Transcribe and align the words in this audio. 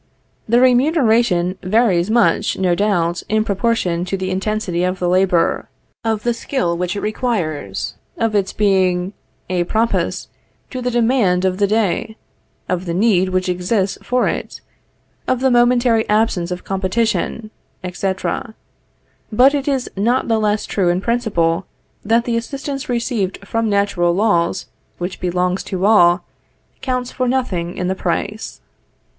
The 0.49 0.59
remuneration 0.59 1.59
varies 1.61 2.09
much, 2.09 2.57
no 2.57 2.73
doubt, 2.73 3.21
in 3.29 3.43
proportion 3.43 4.03
to 4.05 4.17
the 4.17 4.31
intensity 4.31 4.83
of 4.83 4.97
the 4.97 5.07
labor, 5.07 5.69
of 6.03 6.23
the 6.23 6.33
skill 6.33 6.75
which 6.75 6.95
it 6.95 7.01
requires, 7.01 7.93
of 8.17 8.33
its 8.33 8.51
being 8.51 9.13
à 9.47 9.63
propos 9.67 10.27
to 10.71 10.81
the 10.81 10.89
demand 10.89 11.45
of 11.45 11.59
the 11.59 11.67
day, 11.67 12.17
of 12.67 12.87
the 12.87 12.95
need 12.95 13.29
which 13.29 13.47
exists 13.47 13.99
for 14.01 14.27
it, 14.27 14.59
of 15.27 15.39
the 15.39 15.51
momentary 15.51 16.09
absence 16.09 16.49
of 16.49 16.63
competition, 16.63 17.51
etc. 17.83 18.55
But 19.31 19.53
it 19.53 19.67
is 19.67 19.87
not 19.95 20.27
the 20.27 20.39
less 20.39 20.65
true 20.65 20.89
in 20.89 20.99
principle, 20.99 21.67
that 22.03 22.25
the 22.25 22.37
assistance 22.37 22.89
received 22.89 23.47
from 23.47 23.69
natural 23.69 24.13
laws, 24.15 24.65
which 24.97 25.19
belongs 25.19 25.63
to 25.65 25.85
all, 25.85 26.23
counts 26.81 27.11
for 27.11 27.27
nothing 27.27 27.77
in 27.77 27.87
the 27.87 27.93
price. 27.93 28.61